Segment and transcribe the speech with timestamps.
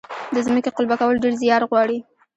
[0.33, 1.97] د ځمکې قلبه کول ډیر زیار غواړي.